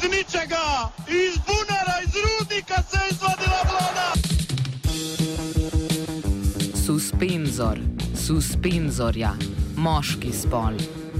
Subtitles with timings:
[0.00, 4.12] iz ničega, iz bunara, iz rudnika se je izvadila vlada.
[6.86, 7.78] Suspenzor,
[8.26, 9.32] suspenzorja,
[9.76, 10.74] moški spol.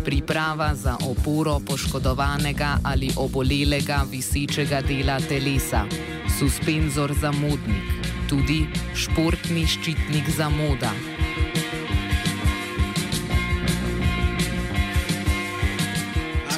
[0.04, 5.84] Priprava za oporo poškodovanega ali obolelega visečega dela telesa.
[6.38, 7.84] Suspenzor za modnik,
[8.28, 11.09] tudi športni ščitnik za moda.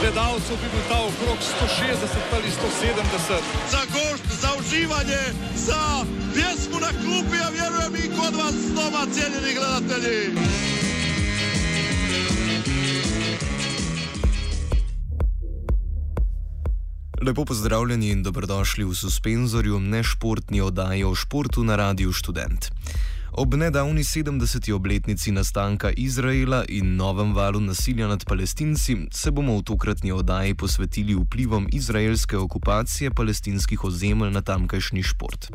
[0.00, 3.42] gledalcev, bi bil ta okrog 160 ali 170.
[3.70, 5.22] Za gošt, za uživanje,
[5.56, 5.82] za
[6.34, 10.20] pjesmu na klubi, a vjerujem i kod vas doma, cijenjeni gledatelji.
[17.26, 22.70] Lepo pozdravljeni in dobrodošli v suspenzorju nešportni oddaji o športu na Radiu Student.
[23.32, 24.72] Ob nedavni 70.
[24.72, 31.14] obletnici nastanka Izraela in novem valu nasilja nad palestinci se bomo v tokratni oddaji posvetili
[31.14, 35.50] vplivom izraelske okupacije palestinskih ozemelj na tamkajšnji šport.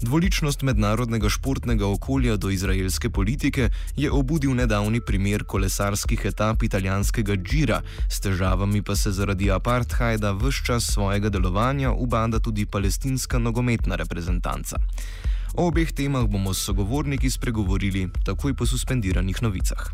[0.00, 7.82] Dvoličnost mednarodnega športnega okolja do izraelske politike je obudil nedavni primer kolesarskih etap italijanskega Džira,
[8.08, 13.96] s težavami pa se zaradi apartheida v vse čas svojega delovanja ubada tudi palestinska nogometna
[13.96, 14.76] reprezentanca.
[15.54, 19.86] O obeh temah bomo s sogovorniki spregovorili takoj po suspendiranih novicah.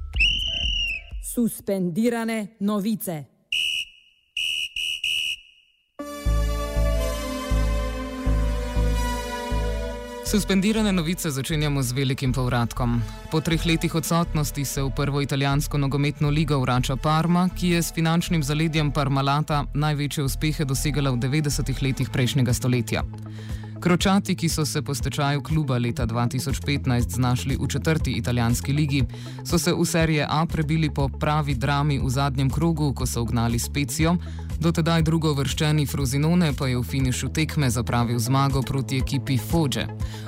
[1.20, 3.24] Suspendirane novice.
[10.24, 13.02] Suspendirane novice začenjamo z velikim povratkom.
[13.30, 17.92] Po treh letih odsotnosti se v prvo italijansko nogometno ligo vrača Parma, ki je s
[17.92, 23.04] finančnim zaledjem Parmalata največje uspehe dosegala v 90-ih letih prejšnjega stoletja.
[23.80, 29.04] Kročati, ki so se po stečaju kluba leta 2015 znašli v četrti italijanski ligi,
[29.44, 33.58] so se v serije A prebili po pravi drami v zadnjem krogu, ko so ugnali
[33.58, 34.16] Specijo,
[34.60, 39.86] dotedaj drugo vrščeni Frozinone pa je v finišu tekme zapravil zmago proti ekipi Foge.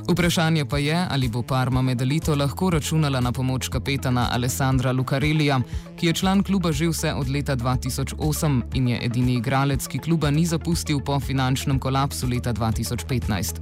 [0.08, 5.60] Vprašanje pa je, ali bo Parma medalito lahko računala na pomoč kapetana Alessandra Lucarelija,
[5.96, 10.30] ki je član kluba že vse od leta 2008 in je edini igralec, ki kluba
[10.30, 13.60] ni zapustil po finančnem kolapsu leta 2015.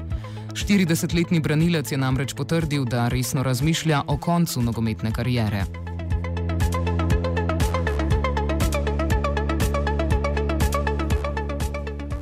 [0.52, 5.89] 40-letni branilec je namreč potrdil, da resno razmišlja o koncu nogometne karijere.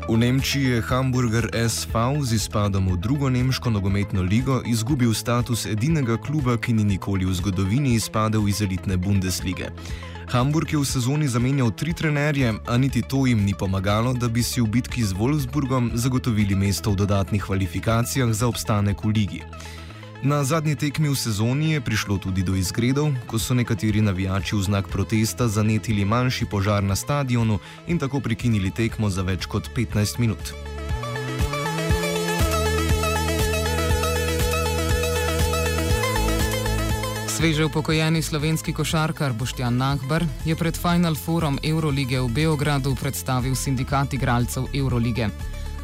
[0.09, 6.17] V Nemčiji je Hamburger SV z izpadom v drugo nemško nogometno ligo izgubil status edinega
[6.17, 9.69] kluba, ki ni nikoli v zgodovini izpadel iz elitne Bundeslige.
[10.33, 14.41] Hamburg je v sezoni zamenjal tri trenerje, a niti to jim ni pomagalo, da bi
[14.41, 19.43] si v bitki z Wolfsburgom zagotovili mesto v dodatnih kvalifikacijah za obstanek v ligi.
[20.23, 24.67] Na zadnji tekmi v sezoni je prišlo tudi do izgredov, ko so nekateri navijači v
[24.67, 30.19] znak protesta zanetili manjši požar na stadionu in tako prekinili tekmo za več kot 15
[30.19, 30.43] minut.
[37.31, 44.19] Sveže upokojeni slovenski košarkar Boštjan Nahbar je pred Final Forum Eurolige v Beogradu predstavil sindikat
[44.19, 45.31] igralcev Eurolige.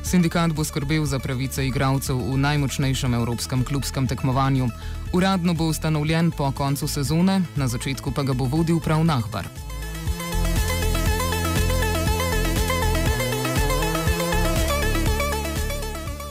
[0.05, 4.69] Sindikat bo skrbel za pravice igralcev v najmočnejšem evropskem klubskem tekmovanju.
[5.13, 9.49] Uradno bo ustanovljen po koncu sezone, na začetku pa ga bo vodil prav Nahbar.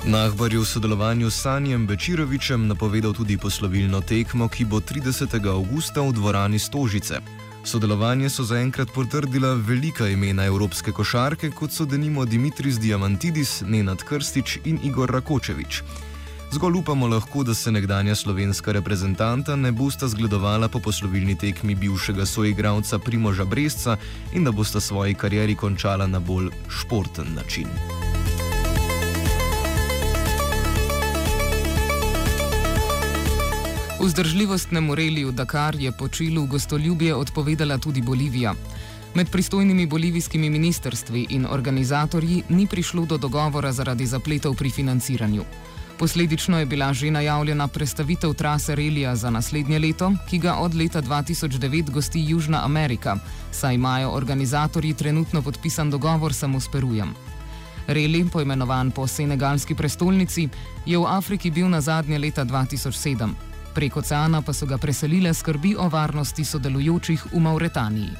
[0.06, 5.34] Nahbar je v sodelovanju s Sanjem Bečirovičem napovedal tudi poslovilno tekmo, ki bo 30.
[5.50, 7.43] augusta v dvorani Stožice.
[7.64, 14.58] Sodelovanje so zaenkrat potrdila velika imena evropske košarke, kot so denimo Dimitris Diamantidis, Nenad Krstič
[14.66, 15.82] in Igor Rakočevič.
[16.52, 22.26] Zgolj upamo lahko, da se nekdanja slovenska reprezentanta ne bosta zgledovala po poslovilni tekmi bivšega
[22.26, 23.98] soigralca Primoža Bresca
[24.34, 27.68] in da bosta svoji karieri končala na bolj športen način.
[34.04, 38.54] Vzdržljivostnemu reliju Dakar je po čilu gostoljubje odpovedala tudi Bolivija.
[39.16, 45.44] Med pristojnimi bolivijskimi ministrstvi in organizatorji ni prišlo do dogovora zaradi zapletov pri financiranju.
[46.00, 51.02] Posledično je bila že najavljena prestavitev trase relija za naslednje leto, ki ga od leta
[51.02, 53.18] 2009 gosti Južna Amerika,
[53.52, 57.14] saj imajo organizatorji trenutno podpisan dogovor samo s Perujem.
[57.88, 60.50] Reli, poimenovan po senegalski prestolnici,
[60.86, 63.53] je v Afriki bil na zadnje leta 2007.
[63.74, 68.14] Prek oceana pa so ga preselile skrbi o varnosti sodelujočih v Mauretaniji.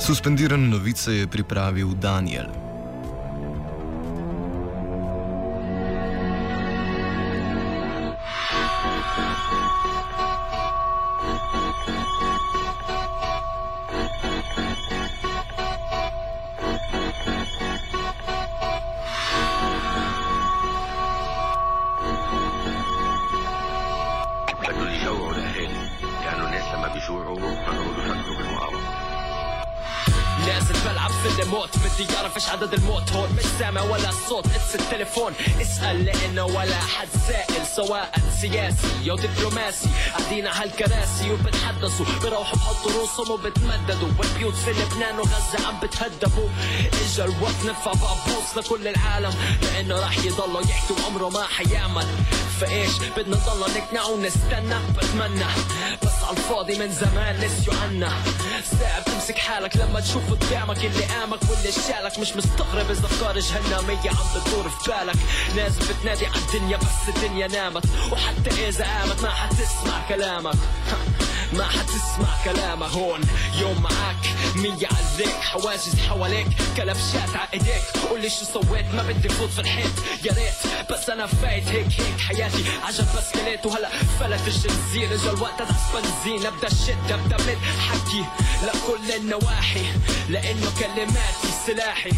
[0.00, 2.59] Suspendirane novice je pripravil Daniel.
[35.30, 39.88] التليفون اسأل لأنه ولا حد سائل سواء سياسي أو دبلوماسي.
[40.18, 42.06] قاعدين على الكراسي وبتحدثوا.
[42.22, 44.08] بروحوا بحطوا روسهم وبتمددوا.
[44.18, 46.48] والبيوت في لبنان وغزة عم بتهدبوا.
[47.02, 49.34] إجا الوقت نرفع بابوس لكل العالم.
[49.62, 52.06] لأنه راح يضلوا يحكوا عمره ما حيعمل
[52.60, 54.78] فإيش؟ بدنا نضل نقنع ونستنى.
[54.96, 55.46] بتمنى.
[56.02, 58.12] بس على الفاضي من زمان نسيوا عنا.
[58.70, 62.18] صعب تمسك حالك لما تشوف قدامك اللي قامك واللي شالك.
[62.18, 65.16] مش مستغرب إذا افكار جهنمية عم بتدور في بالك.
[65.56, 67.84] نازل بتنادي على الدنيا بس الدنيا نامت.
[68.12, 70.54] وحتى إذا قامت ما حتسمع كلامك.
[71.52, 73.20] ما حتسمع كلامه هون
[73.60, 74.16] يوم معاك
[74.56, 76.46] مية عليك حواجز حواليك
[76.76, 77.82] كلبشات على إيديك.
[78.08, 79.90] قولي شو سويت؟ ما بدي فوت في الحيط.
[80.24, 82.64] يا ريت بس أنا فايت هيك هيك حياتي.
[82.82, 83.88] عجب بس كليت وهلا
[84.20, 87.56] فلت الجنزير إجا الوقت ادعس بنزين الزين ابدا الشدة ابدا من
[87.88, 88.24] حكي
[88.62, 89.84] لكل النواحي
[90.28, 92.10] لأنه كلماتي سلاحي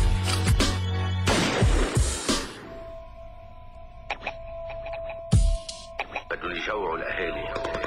[6.30, 7.81] بدون جوع الأهالي.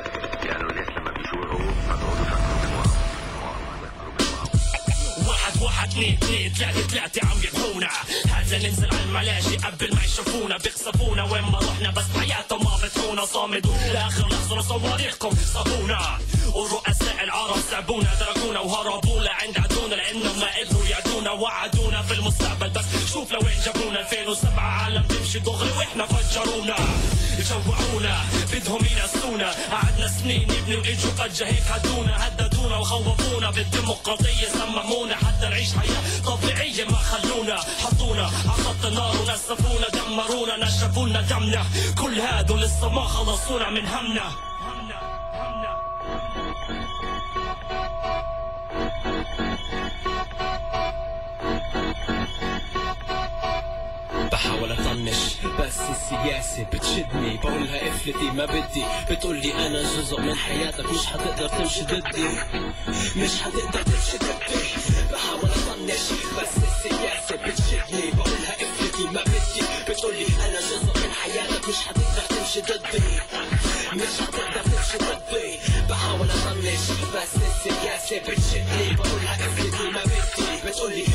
[5.95, 7.89] اثنين اثنين ثلاثة ثلاثة عم يدفونا
[8.31, 13.25] هذا ننزل على الملاجئ قبل ما يشوفونا بيقصفونا وين ما رحنا بس حياتهم ما بتخونا
[13.25, 16.19] صامدون لاخر لحظة صواريخكم صابونا
[16.53, 22.86] ورؤساء العرب سعبونا دركونا وهربوا لعند عدونا لانهم ما قدروا يعدونا وعدونا في المستقبل بس
[23.13, 26.75] شوف لوين جابونا 2007 عالم تمشي دغري وإحنا فجرونا
[27.50, 28.21] جوعونا
[28.53, 35.75] بدهم ينسونا قعدنا سنين نبني واجوا فجأة هيك هدونا هددونا وخوفونا بالديمقراطية سممونا حتى نعيش
[36.26, 37.58] طبيعية ما خلونا.
[37.84, 38.28] حطونا.
[38.64, 41.66] خط النار ونسفونا دمرونا نشفونا دمنا.
[42.02, 44.55] كل هادو لسه ما خلصونا من همنا.
[55.89, 57.38] السياسة بتشدني.
[57.38, 58.83] بقولها افلتي ما بدي.
[59.09, 62.27] بتقولي أنا جزء من حياتك مش حتقدر تمشي ضدي.
[63.15, 64.63] مش حتقدر تمشي ضدي.
[65.12, 66.06] بحاول اطنش.
[66.38, 68.12] بس السياسة بتشدني.
[68.12, 69.65] بقولها افلتي ما بدي.
[69.89, 73.03] بتقولي أنا جزء من حياتك مش حتقدر تمشي ضدي.
[73.94, 75.59] مش حتقدر تمشي ضدي.
[75.89, 76.86] بحاول اطنش.
[77.15, 78.94] بس السياسة بتشدني.
[78.95, 80.69] بقولها افلتي ما بدي.
[80.69, 81.06] بتقولي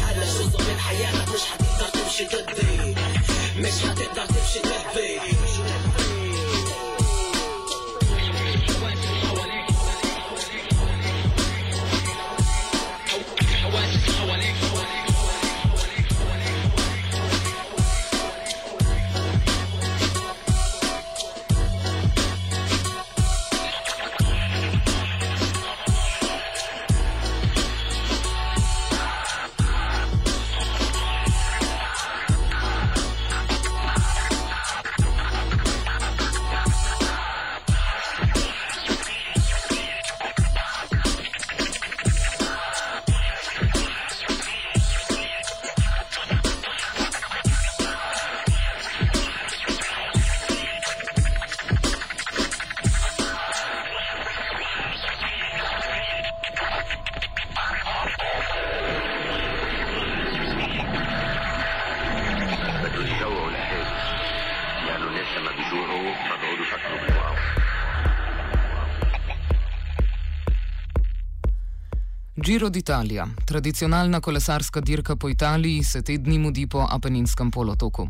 [72.60, 78.04] Giro d'Italia, tradicionalna kolesarska dirka po Italiji, se te dni mudi po Apeninskem polotoku.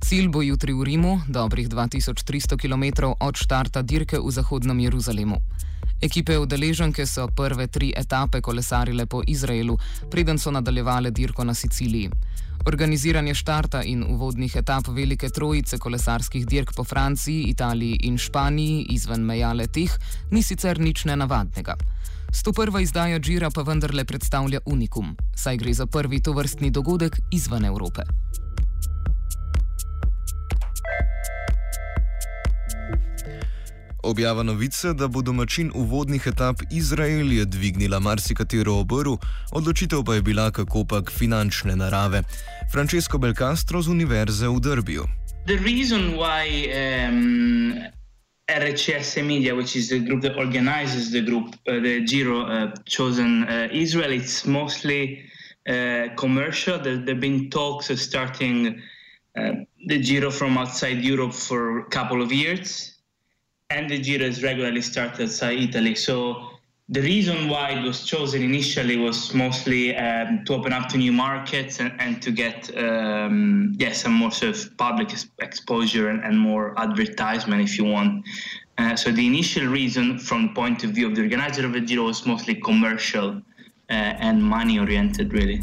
[0.00, 5.36] Cilj bo jutri v Rimu, dobrih 2300 km od štarta dirke v Zahodnem Jeruzalemu.
[6.00, 9.76] Ekipe udeleženke so prve tri etape kolesarile po Izraelu,
[10.10, 12.08] preden so nadaljevale dirko na Siciliji.
[12.64, 19.20] Organiziranje štarta in uvodnih etap velike trojice kolesarskih dirk po Franciji, Italiji in Španiji izven
[19.20, 19.92] mejale teh
[20.30, 21.76] ni sicer nič nenavadnega.
[22.32, 22.80] 101.
[22.80, 28.02] izdaja Džira pa vendarle predstavlja unikum, saj gre za prvi tovrstni dogodek izven Evrope.
[34.02, 39.12] Objava novice, da bo domačin uvodnih etap Izrael, je dvignila marsikatero obrv,
[39.52, 42.22] odločitev pa je bila kakopak finančne narave.
[42.72, 45.04] Francesco Belcastro z Univerze v Drbiju.
[45.46, 46.66] The reason why
[47.08, 47.74] um,
[48.48, 53.44] RHS Media, which is the group that organizes the group, uh, the Giro, uh, chosen
[53.44, 55.24] uh, Israel, it's mostly
[55.68, 56.78] uh, commercial.
[56.78, 58.82] There have been talks of starting
[59.36, 59.52] uh,
[59.86, 62.92] the Giro from outside Europe for a couple of years
[63.70, 65.94] and the Giro has regularly started outside Italy.
[65.94, 66.51] So
[66.88, 71.12] the reason why it was chosen initially was mostly um, to open up to new
[71.12, 76.38] markets and, and to get um, yeah, some more sort of public exposure and, and
[76.38, 78.24] more advertisement, if you want.
[78.78, 81.80] Uh, so the initial reason, from the point of view of the organizer of the
[81.80, 83.40] Giro, was mostly commercial
[83.90, 85.60] uh, and money oriented, really.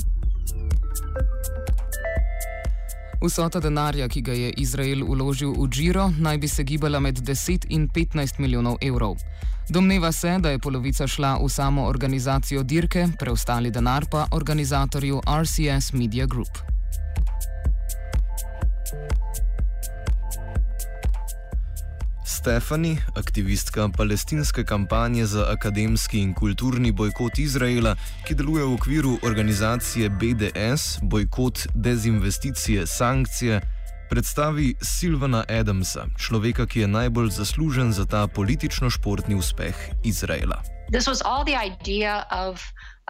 [3.22, 7.68] Vsota denarja, ki ga je Izrael uložil v Džiro, naj bi se gibala med 10
[7.70, 9.20] in 15 milijonov evrov.
[9.70, 15.94] Domneva se, da je polovica šla v samo organizacijo dirke, preostali denar pa organizatorju RCS
[15.94, 16.50] Media Group.
[22.26, 27.96] Stefani, aktivistka palestinske kampanje za akademski in kulturni bojkot Izraela,
[28.28, 33.62] ki deluje v okviru organizacije BDS, bojkot, dezinvesticije, sankcije,
[34.10, 40.64] predstavi Silvana Adamsa, človeka, ki je najbolj zaslužen za ta politično-športni uspeh Izraela.
[40.92, 42.58] This was all the idea of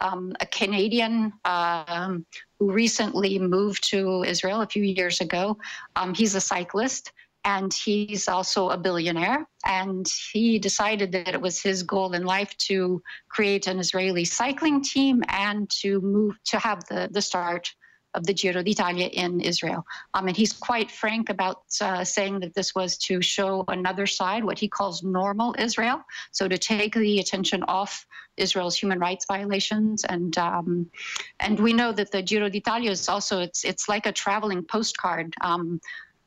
[0.03, 2.25] um, a Canadian um,
[2.59, 5.55] who recently moved to Israel a few years ago.
[5.95, 7.11] Um, he's a cyclist.
[7.45, 9.47] and he's also a billionaire.
[9.65, 14.81] And he decided that it was his goal in life to create an Israeli cycling
[14.81, 17.73] team and to move to have the the start
[18.13, 19.85] of the Giro d'Italia in Israel.
[20.13, 24.43] Um, and he's quite frank about uh, saying that this was to show another side,
[24.43, 26.03] what he calls normal Israel.
[26.31, 28.05] So to take the attention off
[28.37, 30.89] Israel's human rights violations, and um,
[31.39, 35.33] and we know that the Giro d'Italia is also it's it's like a traveling postcard.
[35.41, 35.81] Um,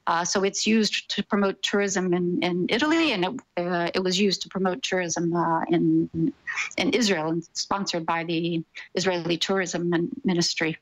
[0.08, 4.18] uh, so it's used to promote tourism in, in Italy, and it, uh, it was
[4.18, 6.32] used to promote tourism uh, in
[6.76, 8.62] in Israel, and sponsored by the
[8.94, 9.90] Israeli Tourism
[10.24, 10.76] Ministry.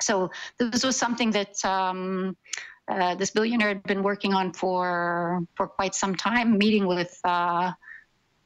[0.00, 2.36] So this was something that um,
[2.88, 7.18] uh, this billionaire had been working on for for quite some time, meeting with.
[7.24, 7.72] Uh,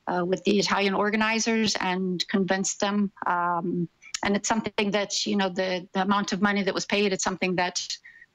[0.09, 3.89] uh, with the Italian organizers and convinced them, um,
[4.25, 7.13] and it's something that you know the the amount of money that was paid.
[7.13, 7.81] It's something that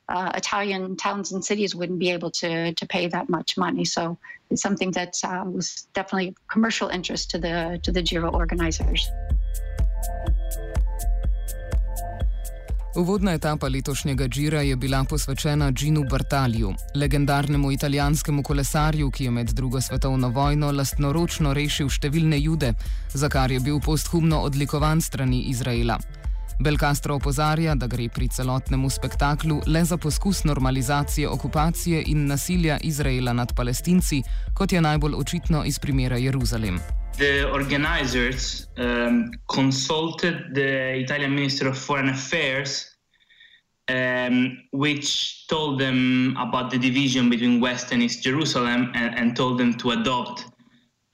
[0.10, 3.86] uh, Italian towns and cities wouldn't be able to to pay that much money.
[3.86, 4.18] So
[4.50, 9.10] it's something that uh, was definitely commercial interest to the to the Giro organizers.
[12.98, 19.50] Uvodna etapa letošnjega Džira je bila posvečena Ginu Bartaliju, legendarnemu italijanskemu kolesarju, ki je med
[19.50, 22.74] drugo svetovno vojno lastnoročno rešil številne jude,
[23.14, 26.00] za kar je bil posthumno odlikovan strani Izraela.
[26.60, 33.34] Belcastro opozarja, da gre pri celotnem spektaklu le za poskus normalizacije okupacije in nasilja Izraela
[33.34, 34.24] nad palestinci,
[34.58, 36.82] kot je najbolj očitno iz primera Jeruzalem.
[37.18, 42.96] The organizers um, consulted the Italian Minister of Foreign Affairs,
[43.88, 49.58] um, which told them about the division between West and East Jerusalem and, and told
[49.60, 50.46] them to adopt,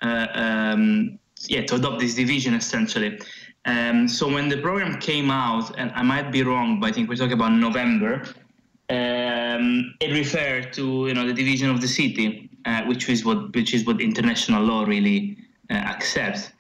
[0.02, 3.18] uh, um, yeah, to adopt this division essentially.
[3.64, 7.08] Um, so when the program came out, and I might be wrong, but I think
[7.08, 8.24] we're talking about November,
[8.90, 13.56] um, it referred to you know the division of the city, uh, which is what
[13.56, 15.38] which is what international law really
[15.78, 16.52] accepts.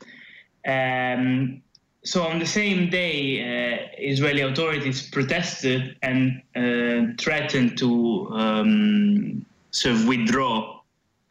[0.67, 1.61] Um,
[2.03, 9.95] so on the same day, uh, Israeli authorities protested and uh, threatened to um, sort
[9.95, 10.81] of withdraw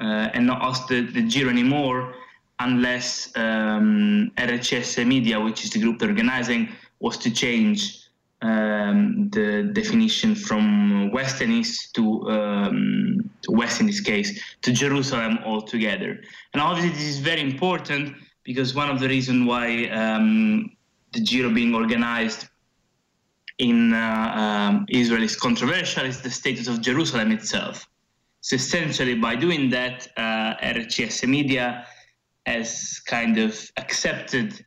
[0.01, 2.15] uh, and not ask the, the Giro anymore
[2.59, 6.69] unless um, RHS Media, which is the group organizing,
[7.01, 8.02] was to change
[8.43, 15.39] um, the definition from West and East to, um, West in this case, to Jerusalem
[15.45, 16.21] altogether.
[16.53, 20.77] And obviously, this is very important because one of the reasons why um,
[21.13, 22.49] the Giro being organized
[23.59, 27.89] in uh, um, Israel is controversial is the status of Jerusalem itself.
[28.41, 31.87] So essentially, by doing that, uh, RCS Media
[32.47, 34.65] has kind of accepted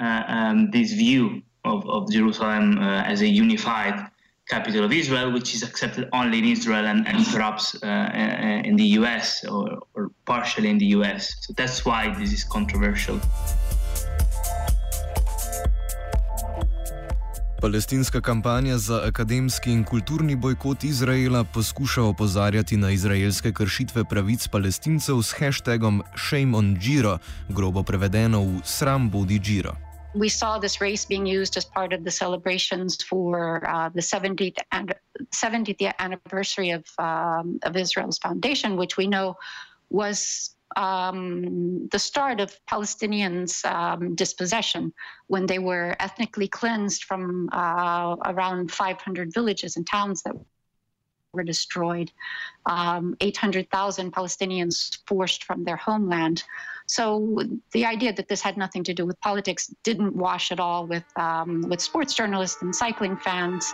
[0.00, 4.08] uh, um, this view of, of Jerusalem uh, as a unified
[4.48, 8.76] capital of Israel, which is accepted only in Israel and, and perhaps uh, uh in
[8.76, 11.22] the US or, or partially in the US.
[11.40, 13.18] So that's why this is controversial.
[17.62, 25.22] Palestinska kampanja za akademski in kulturni bojkot Izraela poskuša opozarjati na izraelske kršitve pravic palestincev
[25.22, 29.91] s hashtagom Shame on Giro, grobo prevedeno v Sram bodi Giro.
[30.14, 34.58] We saw this race being used as part of the celebrations for uh, the 70th,
[34.70, 34.94] and
[35.34, 39.36] 70th anniversary of, um, of Israel's foundation, which we know
[39.90, 44.92] was um, the start of Palestinians' um, dispossession
[45.26, 50.34] when they were ethnically cleansed from uh, around 500 villages and towns that
[51.32, 52.10] were destroyed,
[52.66, 56.44] um, 800,000 Palestinians forced from their homeland.
[56.86, 60.86] So the idea that this had nothing to do with politics didn't wash at all
[60.86, 63.72] with um, with sports journalists and cycling fans.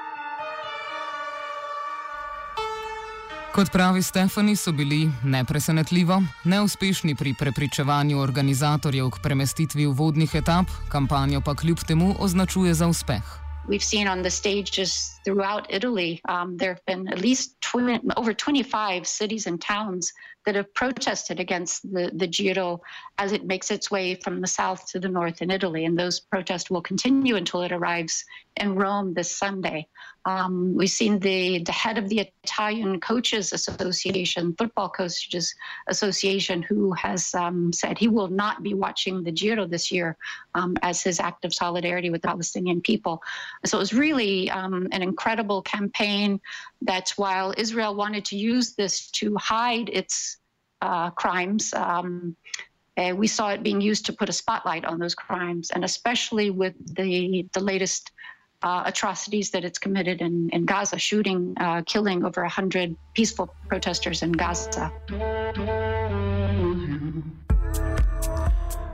[3.53, 11.41] Kot pravi Stefani, so bili nepresenetljivo neuspešni pri prepričevanju organizatorjev k premestitvi uvodnih etap, kampanjo
[11.41, 13.48] pa kljub temu označuje za uspeh.
[13.69, 18.33] We've seen on the stages throughout Italy, um, there have been at least tw- over
[18.33, 20.11] 25 cities and towns
[20.49, 22.81] that have protested against the, the Giro
[23.19, 25.85] as it makes its way from the south to the north in Italy.
[25.85, 28.25] And those protests will continue until it arrives
[28.57, 29.87] in Rome this Sunday.
[30.25, 35.55] Um, we've seen the, the head of the Italian Coaches Association, Football Coaches
[35.87, 40.17] Association, who has um, said he will not be watching the Giro this year
[40.55, 43.23] um, as his act of solidarity with the Palestinian people.
[43.67, 46.41] So it was really um, an incredible campaign
[46.83, 50.38] that while Israel wanted to use this to hide its
[50.81, 52.37] uh, crimes, um,
[52.97, 56.51] uh, we saw it being used to put a spotlight on those crimes, and especially
[56.51, 58.11] with the the latest
[58.63, 64.23] uh, atrocities that it's committed in, in Gaza, shooting, uh, killing over 100 peaceful protesters
[64.23, 64.91] in Gaza.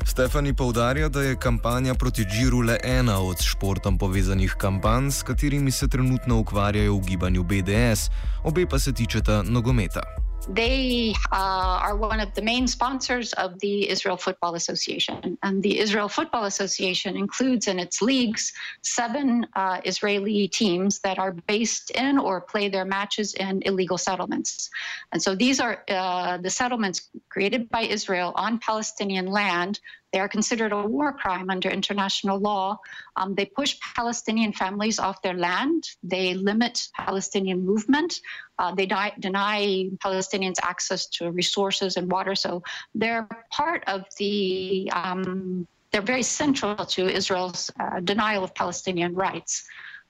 [0.04, 5.70] Stefani poudarja, da je kampanja proti Džiru le ena od športom povezanih kampanj, s katerimi
[5.70, 8.10] se trenutno ukvarjajo v gibanju BDS,
[8.44, 10.23] obe pa se tičeta nogometa.
[10.46, 15.38] They uh, are one of the main sponsors of the Israel Football Association.
[15.42, 21.32] And the Israel Football Association includes in its leagues seven uh, Israeli teams that are
[21.32, 24.68] based in or play their matches in illegal settlements.
[25.12, 29.80] And so these are uh, the settlements created by Israel on Palestinian land
[30.14, 32.78] they are considered a war crime under international law.
[33.16, 35.90] Um, they push Palestinian families off their land.
[36.04, 38.20] They limit Palestinian movement.
[38.58, 42.34] Uh, they deny Palestinians access to resources and water.
[42.34, 42.62] So
[42.94, 49.64] they're part of the, um, they're very central to Israel's uh, denial of Palestinian rights.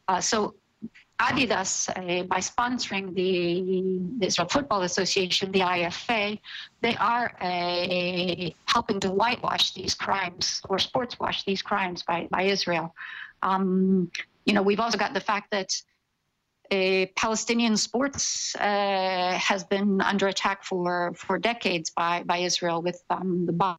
[0.08, 0.54] Uh, so
[1.20, 6.40] Adidas, uh, by sponsoring the, the, Israel Football Association, the IFA,
[6.80, 12.42] they are uh, helping to whitewash these crimes or sports wash these crimes by, by
[12.42, 12.94] Israel.
[13.42, 14.10] Um,
[14.44, 15.80] you know, we've also got the fact that
[16.70, 23.02] uh, Palestinian sports uh, has been under attack for, for decades by, by Israel with
[23.10, 23.76] um, the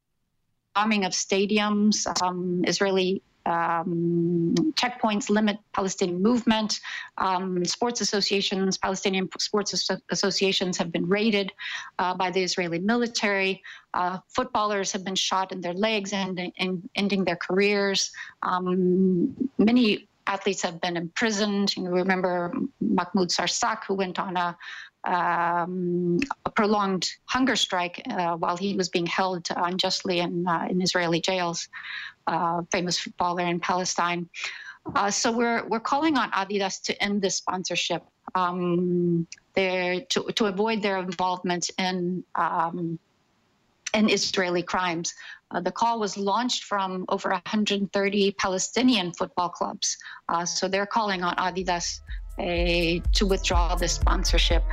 [0.75, 6.79] bombing of stadiums, um, Israeli um, checkpoints limit Palestinian movement.
[7.17, 11.51] Um, sports associations, Palestinian sports associations have been raided
[11.99, 13.61] uh, by the Israeli military.
[13.93, 18.11] Uh, footballers have been shot in their legs and, and ending their careers.
[18.41, 21.75] Um, many athletes have been imprisoned.
[21.75, 24.57] You remember Mahmoud Sarsak, who went on a
[25.05, 30.81] um, a prolonged hunger strike uh, while he was being held unjustly in, uh, in
[30.81, 31.69] Israeli jails,
[32.25, 34.27] uh, famous footballer in Palestine.
[34.95, 38.03] Uh, so we're we're calling on Adidas to end this sponsorship,
[38.35, 42.99] um, to to avoid their involvement in um,
[43.95, 45.13] in Israeli crimes.
[45.51, 49.97] Uh, the call was launched from over 130 Palestinian football clubs.
[50.29, 52.01] Uh, so they're calling on Adidas
[52.39, 54.63] uh, to withdraw this sponsorship.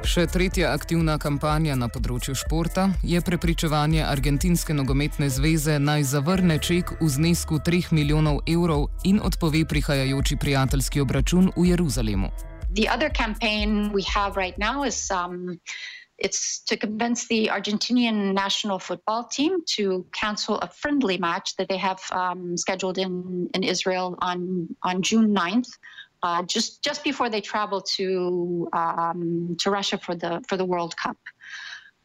[0.00, 6.96] Še tretja aktivna kampanja na področju športa je prepričevanje Argentinske nogometne zveze naj zavrne ček
[6.98, 12.49] v znesku 3 milijonov evrov in odpove prihajajoči prijateljski obračun v Jeruzalemu.
[12.72, 15.60] The other campaign we have right now is um,
[16.20, 21.78] It's to convince the Argentinian national football team to cancel a friendly match that they
[21.78, 25.70] have um, scheduled in, in Israel on, on June 9th.
[26.22, 30.94] Uh, just just before they travel to um, to Russia for the for the World
[30.98, 31.16] Cup.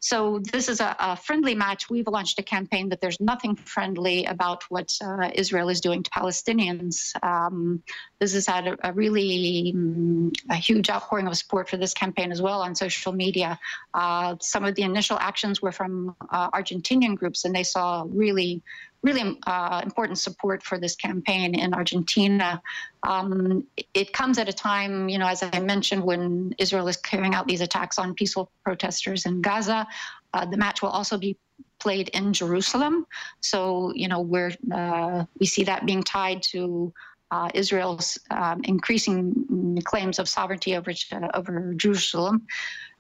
[0.05, 1.89] So this is a, a, friendly match.
[1.89, 6.11] We've launched a campaign that there's nothing friendly about what uh, Israel is doing to
[6.11, 6.95] Palestinians.
[7.23, 7.81] Um,
[8.19, 12.31] this has had a, a really um, a huge outpouring of support for this campaign
[12.31, 13.59] as well on social media.
[13.95, 18.61] Uh, some of the initial actions were from uh, Argentinian groups, and they saw really
[19.05, 22.61] really uh, important support for this campaign in Argentina.
[23.03, 27.35] Um, it comes at a time, you know, as I mentioned, when Israel is carrying
[27.35, 29.85] out these attacks on peaceful protesters in Gaza.
[30.33, 31.37] Uh, the match will also be
[31.79, 33.05] played in Jerusalem,
[33.41, 36.93] so you know we're uh, we see that being tied to.
[37.31, 42.45] Uh, Israel's um, increasing claims of sovereignty over uh, over Jerusalem,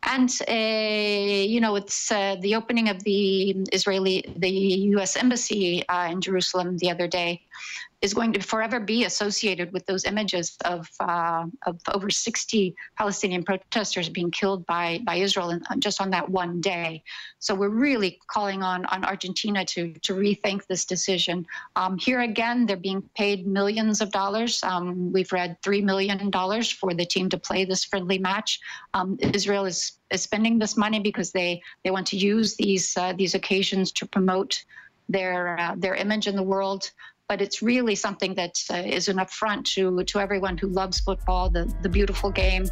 [0.05, 5.15] and uh, you know, it's uh, the opening of the Israeli, the U.S.
[5.15, 7.41] embassy uh, in Jerusalem the other day
[8.05, 13.43] is going to forever be associated with those images of uh, of over 60 Palestinian
[13.43, 17.03] protesters being killed by by Israel in, just on that one day.
[17.39, 21.47] So we're really calling on on Argentina to to rethink this decision.
[21.75, 24.61] Um, here again, they're being paid millions of dollars.
[24.71, 28.59] Um, we've read three million dollars for the team to play this friendly match.
[28.93, 29.79] Um, Israel is
[30.11, 31.51] is spending this money because they
[31.83, 34.63] they want to use these uh, these occasions to promote
[35.09, 36.91] their uh, their image in the world
[37.27, 41.49] but it's really something that uh, is an affront to, to everyone who loves football,
[41.49, 42.65] the, the beautiful game.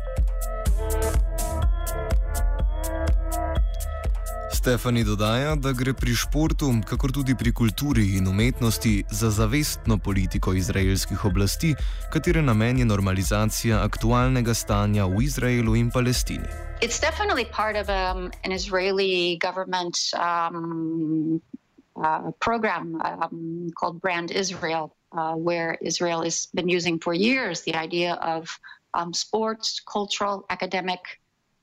[4.54, 10.54] Stefani dodaja, da gre pri športu, kakor tudi pri kulturi in umetnosti, za zavestno politiko
[10.54, 11.76] izraelskih oblasti,
[12.14, 16.48] katere namen je normalizacija aktualnega stanja v Izraelu in Palestini.
[16.82, 21.42] It's definitely part of um, an Israeli government um,
[21.96, 27.76] uh, program um, called Brand Israel, uh, where Israel has been using for years the
[27.76, 28.58] idea of
[28.94, 31.00] um, sports, cultural, academic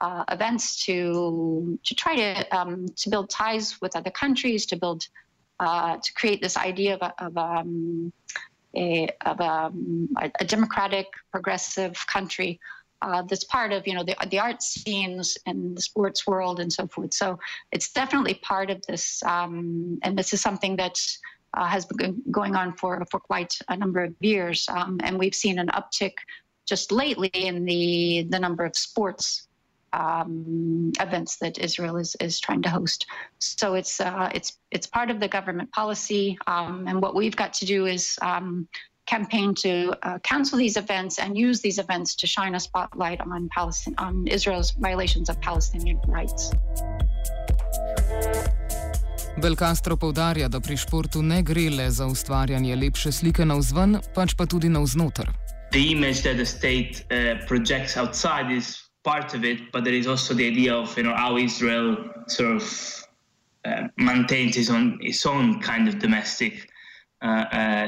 [0.01, 5.07] uh, events to to try to um, to build ties with other countries, to build
[5.59, 8.13] uh, to create this idea of, of um,
[8.75, 12.59] a, of um, a, a democratic, progressive country
[13.03, 16.73] uh, that's part of you know the the art scenes and the sports world and
[16.73, 17.15] so forth.
[17.15, 17.39] So
[17.73, 20.99] it's definitely part of this, um, and this is something that
[21.55, 25.35] uh, has been going on for for quite a number of years, um, and we've
[25.35, 26.13] seen an uptick
[26.67, 29.47] just lately in the the number of sports.
[29.93, 33.07] Um, events that Israel is, is trying to host,
[33.41, 37.53] so it's uh, it's it's part of the government policy, um, and what we've got
[37.55, 38.69] to do is um,
[39.11, 43.49] campaign to uh, cancel these events and use these events to shine a spotlight on
[43.57, 46.43] Palestine, on Israel's violations of Palestinian rights.
[49.43, 54.35] Belcastro povdarja, da pri športu ne gre le za ustvarjanje lepše slike na vzven, pač
[54.37, 55.31] pa tudi na vznoter.
[55.73, 60.07] The image that the state uh, projects outside is part of it, but there is
[60.07, 61.97] also the idea of you know how Israel
[62.27, 62.65] sort of
[63.65, 66.70] uh, maintains its own its own kind of domestic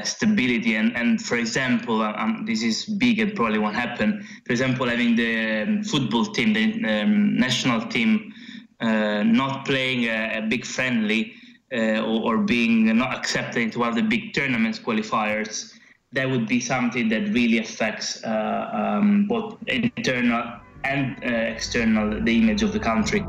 [0.03, 0.75] stability.
[0.75, 4.25] And, and for example, uh, um, this is big and probably won't happen.
[4.45, 8.33] For example, having the um, football team, the um, national team,
[8.79, 11.33] uh, not playing a, a big friendly
[11.73, 15.73] uh, or, or, being not accepted into one of the big tournaments qualifiers,
[16.11, 22.61] that would be something that really affects uh, um, both internal and external the image
[22.61, 23.25] of the country.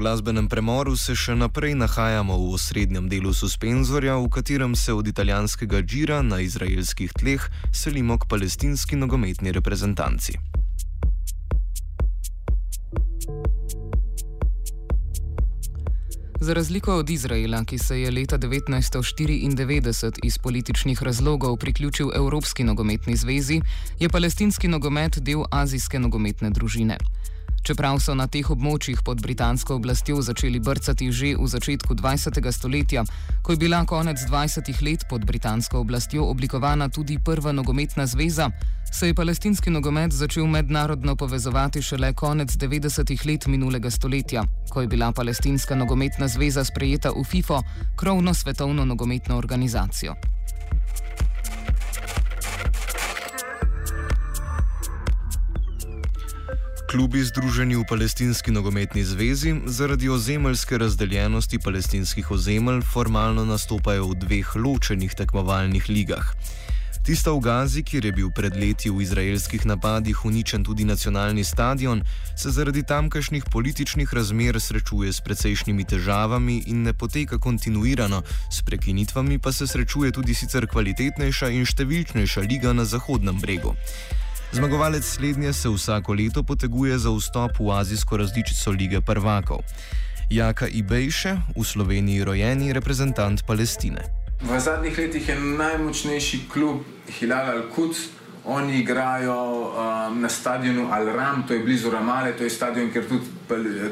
[0.00, 5.82] Glasbenem premoru se še naprej nahajamo v osrednjem delu suspenzorja, v katerem se od italijanskega
[5.84, 10.40] džira na izraelskih tleh selimo k palestinski nogometni reprezentanci.
[16.40, 23.16] Za razliko od Izraela, ki se je leta 1994 iz političnih razlogov priključil Evropski nogometni
[23.16, 23.60] zvezi,
[24.00, 26.96] je palestinski nogomet del azijske nogometne družine.
[27.62, 32.40] Čeprav so na teh območjih pod britansko oblastjo začeli brcati že v začetku 20.
[32.52, 33.04] stoletja,
[33.42, 34.70] ko je bila konec 20.
[34.82, 38.50] let pod britansko oblastjo oblikovana tudi prva nogometna zveza,
[38.92, 43.26] se je palestinski nogomet začel mednarodno povezovati šele konec 90.
[43.26, 47.62] let minulega stoletja, ko je bila palestinska nogometna zveza sprejeta v FIFO,
[47.96, 50.14] krovno svetovno nogometno organizacijo.
[56.90, 64.56] Klubi združeni v Palestinski nogometni zvezi zaradi ozemeljske razdeljenosti palestinskih ozemelj formalno nastopajo v dveh
[64.56, 66.34] ločenih tekmovalnih ligah.
[67.06, 72.02] Tista v Gazi, kjer je bil pred leti v izraelskih napadih uničen tudi nacionalni stadion,
[72.36, 79.38] se zaradi tamkajšnjih političnih razmer srečuje s precejšnjimi težavami in ne poteka kontinuirano, s prekinitvami
[79.38, 83.78] pa se srečuje tudi sicer kvalitetnejša in številčnejša liga na Zahodnem bregu.
[84.52, 89.58] Zmagovalec slednje se vsako leto poteguje za vstop v azijsko različico lige prvakov.
[90.30, 94.02] Jaka Ibejše, v Sloveniji rojeni reprezentant Palestine.
[94.42, 96.82] V zadnjih letih je najmočnejši klub
[97.18, 97.98] Hilal Al-Quds.
[98.44, 103.24] Oni igrajo um, na stadionu Al-Ram, to je blizu Ramale, to je stadion, kjer tudi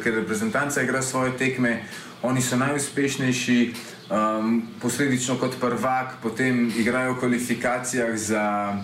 [0.03, 1.83] kjer reprezentanca igra svoje tekme.
[2.23, 3.75] Oni so najuspešnejši,
[4.11, 8.75] um, posledično kot prvak, potem igrajo v kvalifikacijah za,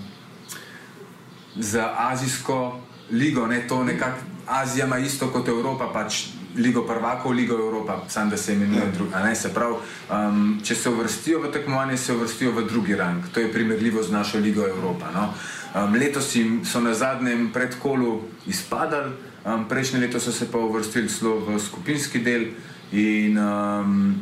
[1.56, 3.46] za Azijsko ligo.
[3.46, 8.36] Ne, to nekako Azija ima isto kot Evropa, pač Ligo prvakov, Ligo Evropa, sam da
[8.36, 9.34] se imenuje druga.
[9.34, 9.74] Se pravi,
[10.10, 13.24] um, če se uvrstijo v tekmovanje, se uvrstijo v drugi rang.
[13.34, 15.10] To je primerljivo z našo Ligo Evropa.
[15.14, 15.34] No?
[15.74, 19.12] Um, letos so na zadnjem predkolu izpadali,
[19.44, 22.46] um, prejšnje leto so se pa uvrstili celo v skupinski del.
[22.92, 24.14] In, um,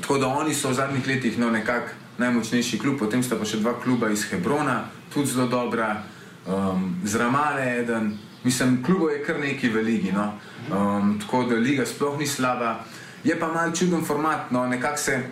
[0.00, 3.60] tako da oni so v zadnjih letih no, nekako najmočnejši klub, potem sta pa še
[3.60, 6.02] dva kluba iz Hebrona, tudi zelo dobra,
[6.48, 8.18] um, z Ramale eden.
[8.44, 10.32] Mislim, klubo je kar neki v ligi, no?
[10.72, 12.84] um, tako da liga sploh ni slaba.
[13.24, 14.66] Je pa mal čuden format, no?
[14.66, 15.22] nekako se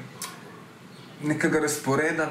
[1.23, 2.29] nekega razporeda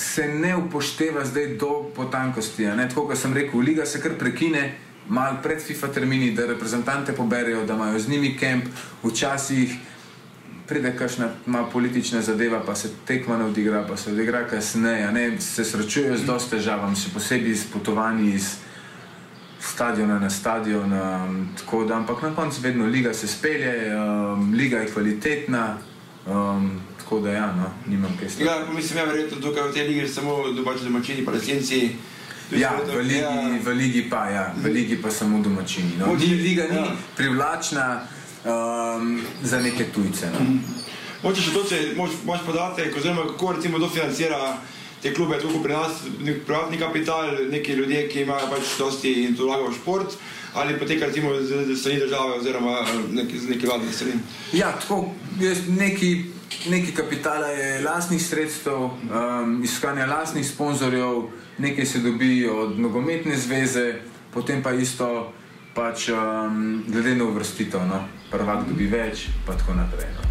[0.00, 2.64] se ne upošteva zdaj do potankosti.
[2.88, 4.74] Tako kot sem rekel, liga se kar prekine.
[5.08, 8.64] Mal pred FIFA termini, da reprezentante poberijo, da imajo z njimi kemp,
[9.02, 9.74] včasih
[10.70, 11.28] pride kakšna
[11.72, 15.40] politična zadeva, pa se tekma ne odigra, pa se odigra kasneje.
[15.40, 18.52] Se srečujejo z dosta težavami, še posebej s potovanji iz
[19.60, 20.92] stadiona na stadion.
[20.92, 21.48] Um,
[21.88, 25.78] da, ampak na koncu vedno liga se spelje, um, liga je kvalitetna.
[26.26, 26.70] Um,
[27.02, 28.48] tako da, ja, no, nimam kaj stvari.
[28.48, 31.80] Ja, mislim, ja, je verjetno tukaj v tej ligi samo domači domačini, palestinci.
[32.54, 33.58] Ja, v ligi, ja.
[33.64, 35.98] v ligi pa, ja, v ligi pa samo domačini.
[35.98, 36.14] No.
[36.14, 36.94] Liga ni ja.
[37.16, 38.06] privlačna
[38.44, 40.30] um, za neke tujce.
[40.32, 40.46] No.
[41.22, 44.56] Moče še to, če imaš podatek, oziroma kako recimo to financira
[45.02, 49.36] te klube, tukaj pri nas, nek privatni kapital, neki ljudje, ki imajo pač dosti in
[49.36, 50.16] to vlagajo v šport,
[50.54, 54.20] ali poteka recimo z strani države oziroma eh, neki, z neki vladne strani.
[54.52, 55.14] Ja, tako,
[55.68, 56.10] neki,
[56.68, 63.94] neki kapitala je lastnih sredstev, um, iskanja lastnih sponzorjev, nekaj se dobi od nogometne zveze,
[64.34, 65.32] potem pa isto
[65.74, 68.04] pač um, glede na uvrstitev, no?
[68.30, 70.08] Prvak dobi več, pa tako naprej.
[70.16, 70.30] No?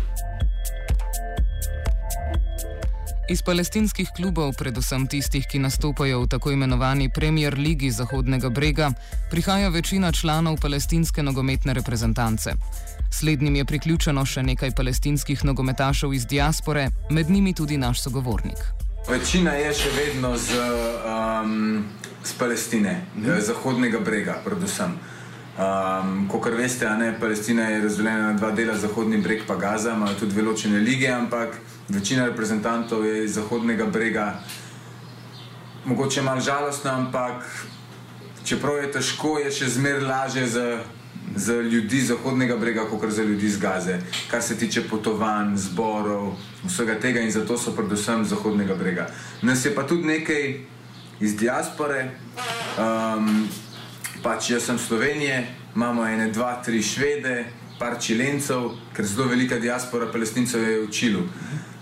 [3.30, 8.90] Iz palestinskih klubov, predvsem tistih, ki nastopajo v tako imenovani Premier Ligi Zahodnega brega,
[9.30, 12.56] prihaja večina članov palestinske nogometne reprezentance.
[13.14, 18.66] Slednjim je priključeno še nekaj palestinskih nogometašev iz diaspore, med njimi tudi naš sogovornik.
[19.10, 20.58] Večina je še vedno z,
[21.06, 21.86] um,
[22.26, 23.46] z Palestine, mhm.
[23.46, 24.98] Zahodnega brega, predvsem.
[25.60, 30.16] Um, Kot veste, ne, Palestina je razdeljena na dva dela, Zahodni breg in Gaza, imajo
[30.20, 31.58] tudi dve ločene lige, ampak
[31.90, 34.40] večina reprezentantov je iz Zahodnega brega.
[35.86, 37.44] Mogoče malo žalostno, ampak
[38.46, 40.80] čeprav je težko, je še zmeraj lažje za,
[41.36, 44.00] za ljudi Zahodnega brega, kot za ljudi iz Gaze,
[44.32, 49.12] kar se tiče potovanj, zborov, vsega tega in zato so predvsem Zahodnega brega.
[49.42, 50.54] Nas je pa tudi nekaj
[51.20, 52.12] iz diaspore.
[52.80, 53.50] Um,
[54.24, 57.46] pač jaz sem Slovenije, imamo ene, dva, tri švede,
[57.80, 61.22] par čilencev, ker zelo velika diaspora palestincev je v Čilu.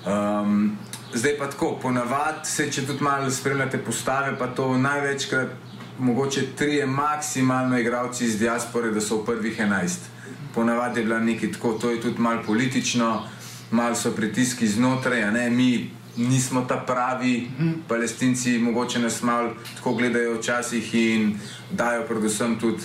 [0.05, 0.77] Um,
[1.13, 5.55] zdaj pa tako, ponavadi se, če tudi malo spremljate postave, pa to največkrat,
[5.99, 10.09] mogoče tri, maksimalno igravci iz diaspore, da so v prvih enajst.
[10.53, 13.23] Ponavadi je bila nekaj tako, to je tudi malo politično,
[13.71, 15.96] malo so pritiski znotraj, a ne mi.
[16.17, 17.47] Nismo ta pravi,
[17.87, 21.39] palestinci, mogoče nas malo tako gledajo včasih in
[21.71, 22.83] dajo, predvsem, tudi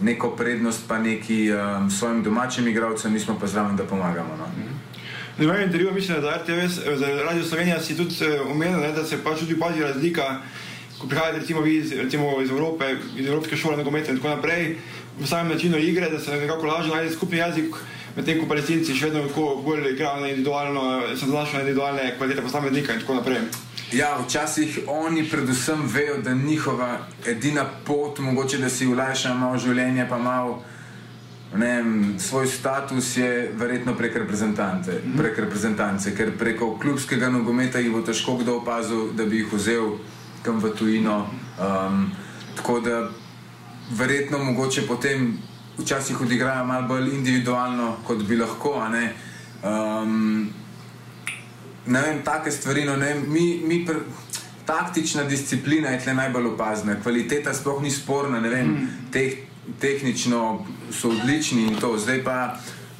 [0.00, 4.36] neko prednost, pa neki um, svojim domačim igravcem, mi smo pa zraven, da pomagamo.
[4.38, 4.46] No.
[5.38, 8.14] Na mojem intervjuju, mislim, da RTV, za Radio Slovenija si tudi
[8.50, 10.40] omenil, da se pač tudi pazi razlika,
[10.98, 14.76] ko prihajate recimo vi iz, recimo iz Evrope, iz Evropske šole, nogometa in tako naprej,
[15.20, 17.74] v samem načinu igre, da se nekako lažje najde skupni jezik,
[18.16, 20.82] medtem ko palestinci še vedno tako bolj igrajo na individualno,
[21.16, 23.40] se zanašajo na individualne kvalitete posameznika in tako naprej.
[23.92, 30.06] Ja, včasih oni predvsem vejo, da njihova edina pot, mogoče da si ulajšajo malo življenje,
[30.08, 30.62] pa malo
[31.54, 35.18] vem, svoj status je verjetno prek reprezentance, mm -hmm.
[35.18, 39.98] prek reprezentance, ker preko klubskega nogometa jih bo težko kdo opazil, da bi jih vzel
[40.42, 41.26] kam v tujino.
[41.58, 42.10] Um,
[42.56, 43.08] tako da
[43.90, 45.38] verjetno mogoče potem
[45.78, 48.76] včasih odigrajo malo bolj individualno, kot bi lahko.
[48.92, 49.12] Ne?
[49.62, 50.50] Um,
[51.86, 54.00] ne vem, take stvari, no, ne vem, mi, mi pr,
[54.66, 59.10] taktična disciplina je tle najbolj opazna, kvaliteta sploh ni sporna, ne vem, mm.
[59.12, 59.38] teh
[59.80, 61.98] tehnično so odlični in to.
[61.98, 62.36] Zdaj pa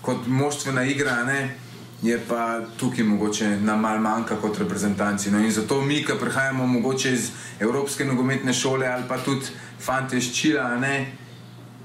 [0.02, 1.56] kot moštvena igra, ne,
[2.02, 5.30] je pa tukaj mogoče nam mal manjka kot reprezentanci.
[5.30, 9.46] No, in zato mi, ki prihajamo mogoče iz Evropske nogometne šole ali pa tudi
[9.80, 11.12] fante iz Čila, ne,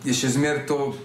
[0.03, 0.95] je še zmer to.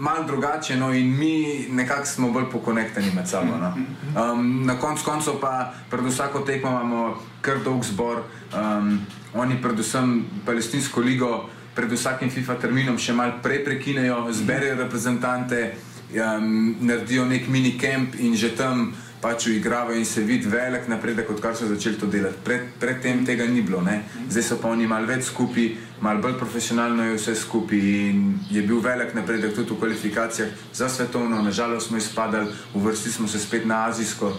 [0.00, 3.52] Malo drugače, no, in mi nekako smo bolj pokonektani med sabo.
[3.60, 3.68] No.
[4.16, 8.22] Um, na koncu koncev pa pred vsako tekmo imamo kar dolg zbor,
[8.56, 8.96] um,
[9.36, 15.74] oni predvsem palestinsko ligo pred vsakim FIFA terminom še malo prej prekinejo, zberejo reprezentante,
[16.16, 21.30] um, naredijo nek mini camp in že tam pač uigravajo in se vidi velik napredek,
[21.30, 22.40] odkar so začeli to delati.
[22.44, 24.00] Pred, predtem tega ni bilo, ne?
[24.28, 25.68] zdaj so pa oni malo več skupaj,
[26.00, 30.88] malo bolj profesionalno je vse skupaj in je bil velik napredek tudi v kvalifikacijah za
[30.88, 31.42] svetovno.
[31.42, 34.32] Nažalost smo izpadali, uvrstili smo se spet na azijsko.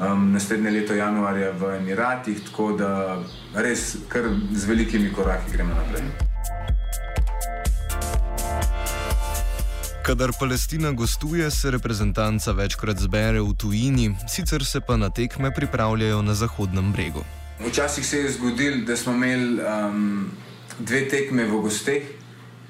[0.00, 3.20] Um, naslednje leto, januarja, v Emiratih, tako da
[3.52, 6.29] res kar z velikimi koraki gremo naprej.
[10.10, 16.22] Kadar Palestina gostuje, se reprezentanca večkrat zbere v tujini, sicer se pa na tekme pripravljajo
[16.22, 17.22] na Zahodnem bregu.
[17.66, 20.26] Včasih se je zgodilo, da smo imeli um,
[20.78, 22.02] dve tekme v gosteh,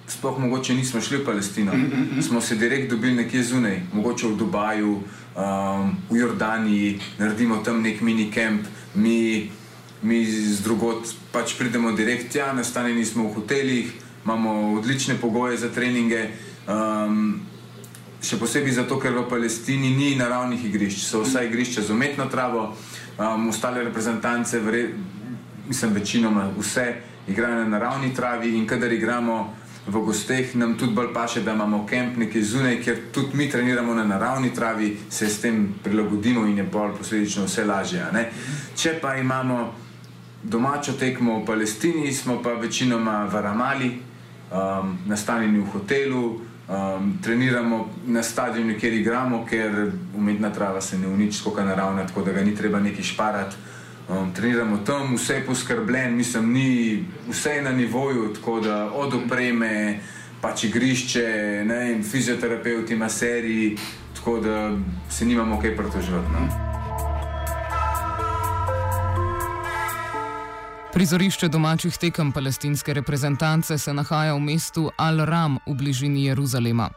[0.08, 1.72] sploh mogoče nismo šli v Palestino.
[1.72, 2.22] Mm -hmm.
[2.22, 8.00] Smo se direkt dobili nekje zunaj, mogoče v Dubaju, um, v Jordaniji, naredimo tam nek
[8.00, 8.68] mini kamp.
[8.94, 9.50] Mi,
[10.02, 13.92] mi z drugot pač pridemo direkt tja, nastanjeni smo v hotelih,
[14.24, 16.28] imamo odlične pogoje za treninge.
[16.68, 17.40] Um,
[18.20, 22.76] še posebej zato, ker v Palestini ni naravnih igrišč, so vsa igrišča z umetno travo,
[23.16, 24.90] um, ostale reprezentance, vre,
[25.68, 26.94] mislim, večinoma vse
[27.28, 29.56] igrajo na naravni travi in kadar igramo
[29.86, 33.94] v gosteh, nam tudi bolj paše, da imamo kamp nekaj zunaj, ker tudi mi treniramo
[33.94, 38.04] na naravni travi, se s tem prilagodimo in je bolj posledično vse lažje.
[38.76, 39.72] Če pa imamo
[40.42, 43.90] domačo tekmo v Palestini, smo pa večinoma v Ramali,
[44.52, 46.49] um, nastanjeni v hotelu.
[46.70, 52.22] Um, treniramo na stadionu, kjer igramo, ker umetna trava se ne uniči, tako naravna, tako
[52.22, 53.56] da ga ni treba neki šparati.
[54.08, 60.00] Um, treniramo tam, vse je poskrbljeno, mislim, ni vse na nivoju, tako da od opreme,
[60.40, 61.26] pač igrišče,
[61.66, 63.76] ne fizioterapeuti, maseriji,
[64.14, 64.78] tako da
[65.10, 66.32] se nimamo kaj pritoževati.
[66.32, 66.69] No?
[70.92, 76.88] Prizorišče domačih tekem palestinske reprezentance se nahaja v mestu Al-Ram v bližini Jeruzalema.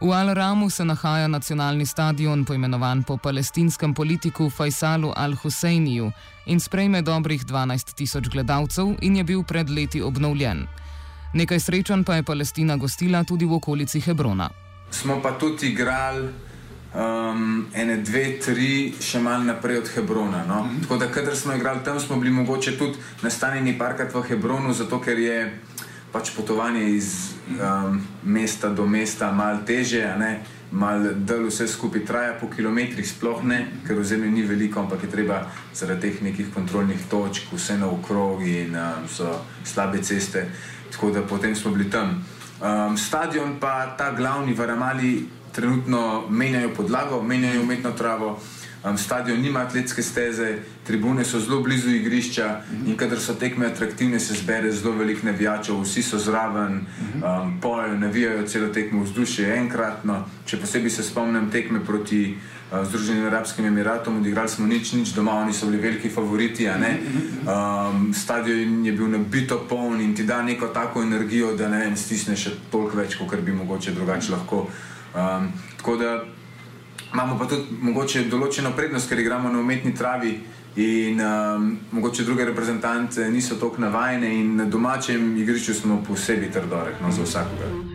[0.00, 6.12] V Al-Ramu se nahaja nacionalni stadion, poimenovan po palestinskem politiku Faisalu al-Husejniju
[6.46, 10.66] in sprejme dobrih 12 tisoč gledalcev in je bil pred leti obnovljen.
[11.32, 14.50] Nekaj srečanj pa je Palestina gostila tudi v okolici Hebrona.
[14.90, 16.28] Smo pa tudi igrali
[16.94, 20.44] um, ene, dve, tri, še malo naprej od Hebrona.
[20.48, 20.62] No?
[20.62, 20.82] Mm -hmm.
[20.82, 25.00] Tako da, kader smo igrali tam, smo bili mogoče tudi nastanjeni parkrat v Hebronu, zato
[25.00, 25.58] ker je
[26.12, 30.14] pač potovanje iz um, mesta do mesta malo teže.
[30.72, 35.02] Mal del vse skupaj traja po kilometrih, sploh ne, ker v zemlji ni veliko, ampak
[35.02, 40.46] je treba zaradi teh nekih kontrolnih točk, vse na okrogi in um, so slabe ceste.
[40.90, 42.22] Tako da potem smo bili tam.
[42.62, 48.38] Um, stadion pa ta glavni v Ramali trenutno menjajo podlago, menjajo umetno travo.
[48.84, 54.20] Um, stadion nima atletske steze, tribune so zelo blizu igrišča in kadar so tekme atraktivne,
[54.20, 60.24] se zbere zelo veliko navijačev, vsi so zraven, um, pojejo, navijajo celo tekmo vzdušje enkratno.
[60.46, 65.34] Še posebej se spomnim tekme proti uh, Združenim arabskim emiratom, odigrali smo nič, nič doma,
[65.44, 66.68] oni so bili veliki favoriti.
[66.70, 71.96] Um, stadion je bil nabito poln in ti da neko tako energijo, da ne vem,
[71.96, 74.70] stisneš še toliko več, kot bi mogoče drugače lahko.
[75.14, 76.24] Um, tako da
[77.12, 80.38] imamo pa tudi mogoče določeno prednost, ker igramo na umetni travi.
[80.80, 87.02] In um, mogoče druge reprezentante niso tako navajene, in na domačem igrišču smo posebej trdorek
[87.02, 87.89] no, za vsakogar.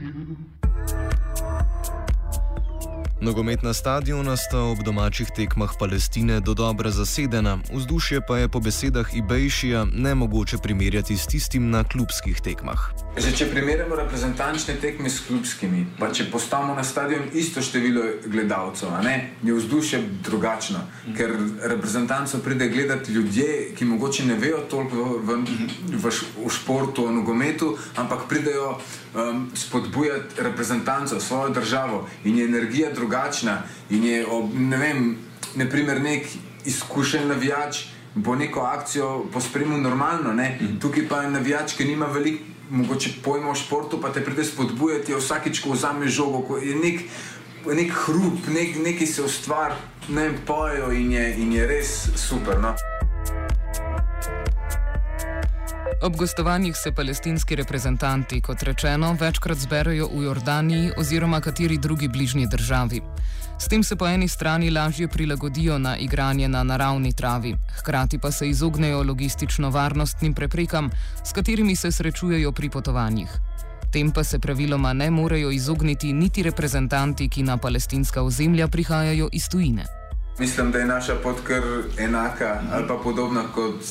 [3.21, 9.07] Nogometna stadiona sta ob domačih tekmah Palestine do dobra zasedena, vzdušje pa je po besedah
[9.15, 12.91] Ibejšija ne mogoče primerjati s tistim na klubskih tekmah.
[13.17, 18.91] Že če primerjamo reprezentančne tekme s klubskimi, pa če postavimo na stadion isto število gledalcev,
[19.43, 20.83] je vzdušje drugačno,
[21.15, 21.31] ker
[21.63, 26.13] reprezentanco pride gledati ljudje, ki mogoče ne vejo toliko v, v, v,
[26.43, 33.04] v športu, v nogometu, ampak pridejo um, spodbujati reprezentanco, svojo državo in je energija drugačna.
[33.89, 35.17] In je, ob, ne vem,
[35.55, 36.27] naprimer, nek
[36.65, 37.85] izkušen navijač
[38.15, 40.57] bo neko akcijo pospremil normalno, ne?
[40.61, 40.79] Mhm.
[40.79, 42.43] tukaj pa je navijač, ki nima veliko.
[42.69, 47.03] Mogoče pojmo o športu, pa te pride spodbujati, vsakič, ko vzameš žogo, ko je nek,
[47.65, 49.75] nek hrup, nek, nekaj se ustvari,
[50.09, 52.57] ne pojejo in, in je res super.
[52.57, 52.73] No?
[56.01, 62.47] Ob gostovanjih se palestinski reprezentanti, kot rečeno, večkrat zberajo v Jordaniji oziroma kateri drugi bližnji
[62.47, 63.01] državi.
[63.59, 68.31] S tem se po eni strani lažje prilagodijo na igranje na naravni travi, hkrati pa
[68.31, 70.89] se izognejo logistično-varnostnim preprekam,
[71.23, 73.29] s katerimi se srečujejo pri potovanjih.
[73.91, 79.49] Tem pa se praviloma ne morejo izogniti niti reprezentanti, ki na palestinska ozemlja prihajajo iz
[79.49, 79.85] tujine.
[80.39, 81.63] Mislim, da je naša pot kar
[81.97, 83.81] enaka ali pa podobna kot,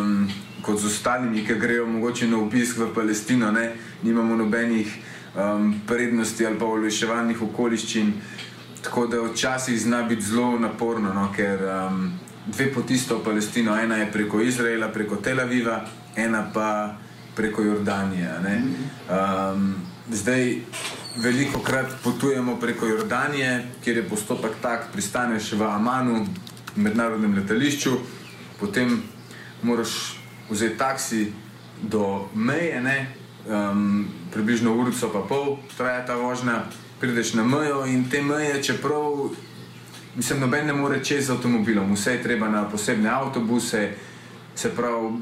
[0.00, 0.28] um,
[0.62, 3.52] kot z ostalimi, ki grejo mogoče na obisk v Palestino.
[3.52, 3.74] Ne?
[4.02, 4.98] Nimamo nobenih
[5.36, 8.12] um, prednosti ali pa olajševalnih okoliščin.
[8.82, 11.28] Tako da včasih zna biti zelo naporno, no?
[11.36, 12.10] ker um,
[12.46, 13.78] dve poti sta v Palestino.
[13.78, 15.84] Ena je preko Izraela, preko Tel Aviva,
[16.16, 16.96] ena pa
[17.36, 18.34] preko Jordanije.
[19.08, 19.74] Um,
[20.10, 20.56] zdaj
[21.16, 26.26] veliko krat potujemo preko Jordanije, kjer je postopek tak, pristaneš v Amanu,
[26.76, 27.98] mednarodnem letališču,
[28.60, 29.02] potem
[29.62, 30.16] moraš
[30.50, 31.32] vzeti taksi
[31.82, 32.80] do meje,
[33.46, 36.64] um, približno urico pa pol traja ta vožnja,
[37.00, 39.34] prideš na mejo in te meje, čeprav
[40.16, 43.90] mislim, noben ne more čez z avtomobilom, vse je treba na posebne avtobuse,
[44.54, 45.12] se pravi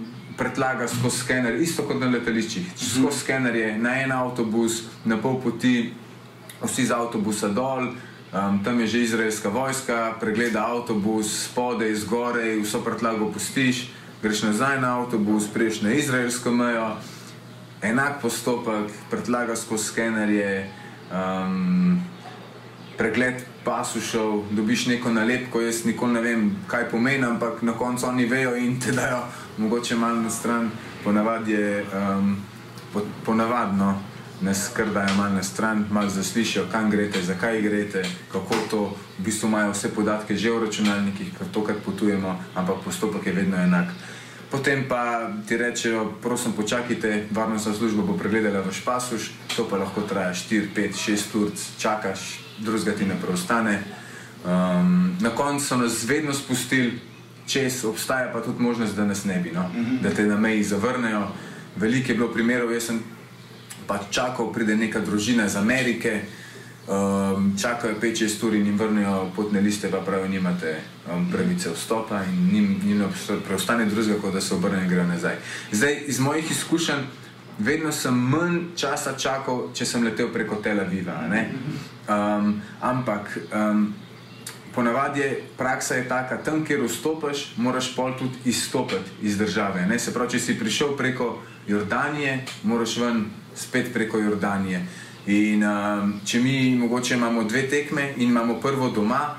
[0.41, 2.73] pretlaga skozi skener, isto kot na letališčih.
[2.73, 3.17] Skozi mhm.
[3.21, 5.93] skener je na en avtobus, na pol poti,
[6.63, 7.93] vsi z avtobusa dol,
[8.33, 13.91] um, tam je že izraelska vojska, pregleda avtobus, spode, zgore, vso pretlago pustiš,
[14.23, 16.97] greš nazaj na avtobus, priješ na izraelsko mejo,
[17.85, 20.55] enak postopek, pretlaga skozi skener je.
[21.13, 22.01] Um,
[23.01, 28.27] Pregled pasušov, dobiš neko nalepko, jaz nikoli ne vem, kaj pomeni, ampak na koncu oni
[28.29, 29.23] vejo in te dajo
[29.59, 30.71] mogoče malo na stran,
[31.05, 32.37] ponavadi je um,
[32.93, 34.03] po, ponavadno,
[34.43, 39.49] ne skrdajo malo na stran, malo zaslišijo, kam greste, zakaj greste, kako to, v bistvu
[39.49, 43.93] imajo vse podatke že v računalnikih, ker to, kar potujemo, ampak postopek je vedno enak.
[44.51, 50.03] Potem pa ti rečejo, prosim, počakajte, varnostna služba bo pregledala vaš pasuš, to pa lahko
[50.03, 53.83] traja 4, 5, 6 ur, čakaš, drugega ti ne preostane.
[54.45, 56.99] Um, na koncu so nas vedno spustili,
[57.51, 59.69] čez, obstaja pa tudi možnost, da nas ne bi, no?
[59.69, 59.85] mhm.
[59.85, 60.03] -huh.
[60.03, 61.29] da te na meji zavrnejo.
[61.77, 63.03] Veliko je bilo primerov, jaz sem
[63.87, 66.21] pač čakal, pride neka družina iz Amerike,
[66.87, 70.77] um, čakajo 5-6 ur in jim vrnejo potne liste, pa pravijo, nimate
[71.13, 73.05] um, pravice vstopa in njim, njim
[73.47, 75.37] preostane drugega, kot da se obrnejo in grejo nazaj.
[75.73, 77.03] Zdaj, iz mojih izkušenj,
[77.59, 81.19] vedno sem manj časa čakal, če sem letel preko Tel Aviva.
[82.09, 83.95] Um, ampak um,
[84.75, 89.87] ponavadi je praksa je taka, tam, kjer vstopiš, moraš pol tudi izstopiti iz države.
[89.87, 89.99] Ne?
[89.99, 94.87] Se pravi, če si prišel preko Jordanije, moraš ven spet preko Jordanije.
[95.27, 99.37] In um, če mi mogoče imamo dve tekme in imamo prvo doma,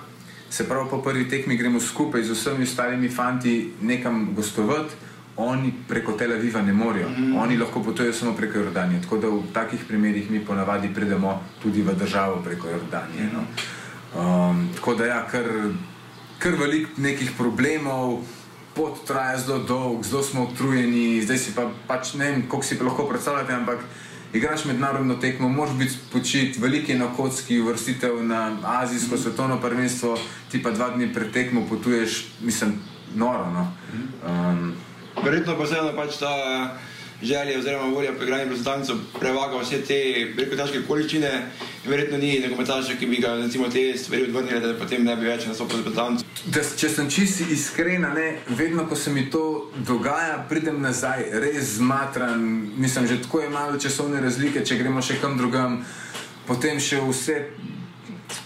[0.50, 5.10] se pravi, po prvi tekmi gremo skupaj z vsemi ostalimi fanti nekam gostovati.
[5.38, 7.36] Oni preko Tel Aviva ne morejo, mm.
[7.40, 9.02] oni lahko potujejo samo preko Jordanije.
[9.02, 13.30] Tako da v takih primerih mi ponavadi pridemo tudi v državo preko Jordanije.
[13.34, 13.46] No.
[14.16, 14.20] Mm.
[14.20, 15.46] Um, tako da je ja, kar,
[16.40, 18.20] kar veliko nekih problemov,
[18.76, 22.78] pot traja zelo dolgo, zelo smo utrujeni, zdaj si pa pač ne vem, kako si
[22.80, 23.84] pa lahko predstavljate, ampak
[24.34, 30.18] igraš mednarodno tekmo, moraš biti počit, veliki na kocki, uvrstitev na azijsko svetovno prvenstvo,
[30.52, 32.80] ti pa dva dni pred tekmo potuješ, mislim,
[33.16, 33.52] noro.
[33.52, 33.68] No?
[34.28, 34.74] Um,
[35.24, 36.32] Verjetno pa vseeno pač ta
[37.22, 40.00] želja oziroma volja po igranju reprezentancev prevaga vse te
[40.36, 41.32] veliko težke količine
[41.84, 45.26] in verjetno ni nekometaša, ki bi ga recimo te stvari odvrnili, da potem ne bi
[45.26, 46.28] več na sopo reprezentancev.
[46.46, 51.76] Da, če sem čisti iskren, ne, vedno ko se mi to dogaja, pridem nazaj, res
[51.78, 52.46] zmatran.
[52.78, 55.82] Mislim, že tako je malo časovne razlike, če gremo še kam drugam.
[56.48, 57.38] Potem še vse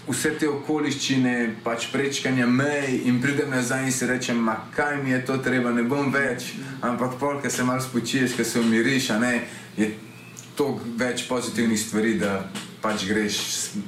[0.08, 1.34] vse te okoliščine,
[1.66, 5.74] pač prečkanja mej in pridem nazaj in si rečem, ma kaj mi je to treba,
[5.74, 6.53] ne bom več.
[6.86, 9.34] Ampak pol, ki se malo spočiješ, ki se umiriš, ne,
[9.78, 9.91] je
[10.56, 12.45] toliko več pozitivnih stvari, da
[12.82, 13.39] pač greš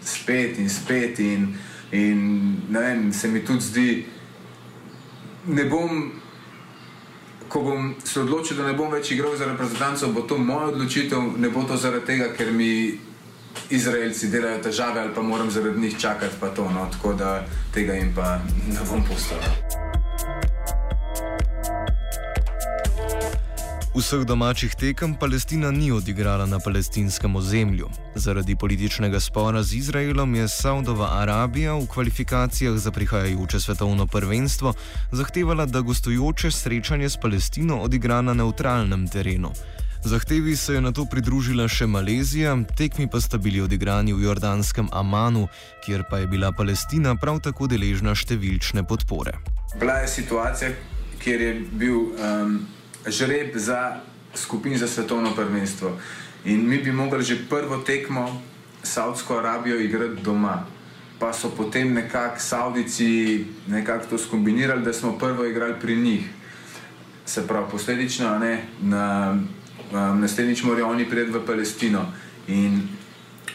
[0.03, 1.51] spet in spet in,
[1.93, 2.24] in
[2.70, 3.89] ne vem, se mi tudi zdi,
[5.53, 6.07] ne bom.
[7.47, 11.38] Ko bom se odločil, da ne bom več igral za reprezentanco, bo to moja odločitev,
[11.39, 12.99] ne bo to zaradi tega, ker mi
[13.70, 17.93] Izraelci delajo težave ali pa moram zaradi njih čakati, pa to, no, tako da tega
[17.93, 19.78] jim pa ne bom postavil.
[23.97, 27.88] Vseh domačih tekem Palestina ni odigrala na palestinskem ozemlju.
[28.16, 34.74] Zaradi političnega spora z Izraelom je Saudova Arabija v kvalifikacijah za prihajajoče svetovno prvenstvo
[35.12, 39.51] zahtevala, da gostujoče srečanje s Palestino odigra na neutralnem terenu.
[40.03, 44.89] Zahtevi se je na to pridružila še Malezija, tekmi pa sta bili odigrani v jordanskem
[44.93, 45.47] Amanu,
[45.85, 49.37] kjer pa je bila Palestina prav tako deležna številčne podpore.
[49.79, 50.71] Bila je situacija,
[51.23, 52.59] kjer je bil um,
[53.07, 53.99] žreb za
[54.37, 55.97] skupin za svetovno prvenstvo.
[56.45, 58.41] In mi bi mogli že prvo tekmo
[58.83, 60.65] Saudsko Arabijo igrati doma.
[61.19, 66.29] Pa so potem nekako Saudici nekako to skombinirali, da smo prvo igrali pri njih.
[67.25, 69.35] Se pravi, posledično ne, na
[69.91, 72.05] um, naslednjič morajo oni priti v Palestino.
[72.47, 72.81] In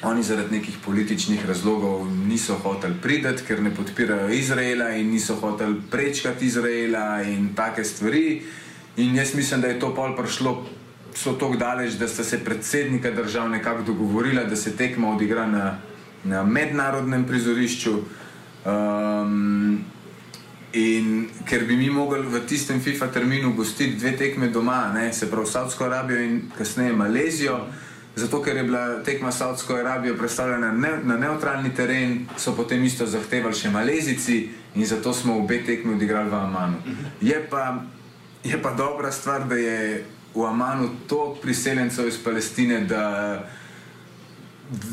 [0.03, 5.77] oni zaradi nekih političnih razlogov niso hoteli priti, ker ne podpirajo Izraela in niso hoteli
[5.91, 8.43] prečkati Izraela in take stvari.
[8.97, 10.67] In jaz mislim, da je to pol prišlo
[11.15, 15.79] so tako daleč, da sta se predsednika držav nekako dogovorila, da se tekma odigra na,
[16.25, 17.99] na mednarodnem prizorišču.
[18.65, 19.85] Um,
[20.73, 25.29] In ker bi mi mogli v tistem FIFA terminu gostiti dve tekme doma, ne, se
[25.29, 27.59] pravi Saudsko Arabijo in kasneje Malezijo,
[28.17, 33.07] zato ker je bila tekma Saudsko Arabijo predstavljena ne, na neutralni teren, so potem isto
[33.07, 36.81] zahtevali še Malezici in zato smo obe tekmi odigrali v Amanu.
[37.21, 37.85] Je pa,
[38.45, 40.05] je pa dobra stvar, da je
[40.35, 43.05] v Amanu toliko priseljencev iz Palestine, da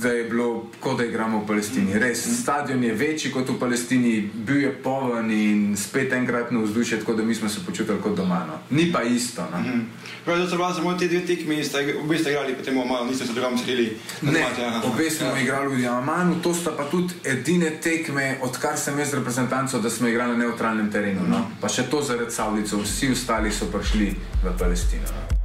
[0.02, 2.00] da je bilo, kot da igramo v Palestini.
[2.00, 7.00] Res, stadion je večji kot v Palestini, bil je poln in spet enkrat na vzdušje,
[7.00, 8.46] tako da mi smo se počutili kot doma.
[8.48, 8.60] No.
[8.70, 9.48] Ni pa isto.
[9.52, 9.60] No.
[9.60, 9.80] Mhm.
[10.26, 11.64] Pravi, da so vas samo te dve tekmi,
[12.04, 13.98] obe ste igrali, potem v Amanu, niste se drugam selili.
[14.22, 14.46] Ne,
[14.84, 15.42] obe smo ja.
[15.42, 20.08] igrali v Amanu, to sta pa tudi edine tekme, odkar sem jaz reprezentanco, da smo
[20.08, 21.22] igrali na neutralnem terenu.
[21.30, 21.46] No.
[21.62, 24.14] Pa še to zaradi Saudicov, vsi ostali so prišli
[24.44, 25.08] v Palestino.
[25.08, 25.40] No.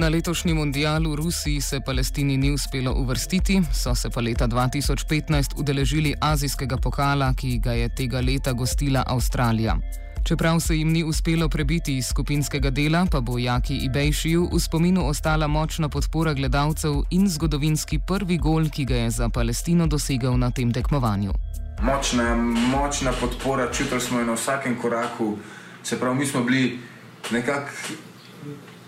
[0.00, 5.60] Na letošnji mundial v Rusiji se Palestini ni uspelo uvrstiti, so se pa leta 2015
[5.60, 9.76] udeležili azijskega pokala, ki ga je tega leta gostila Avstralija.
[10.24, 15.04] Čeprav se jim ni uspelo prebiti iz skupinskega dela, pa bo Jaki Ibejšiju v spominu
[15.06, 20.50] ostala močna podpora gledalcev in zgodovinski prvi gol, ki ga je za Palestino dosegel na
[20.50, 21.32] tem tekmovanju.
[21.82, 22.36] Močna,
[22.72, 25.36] močna podpora, čutili smo jo na vsakem koraku,
[25.82, 26.78] se pravi, mi smo bili
[27.30, 27.68] nekako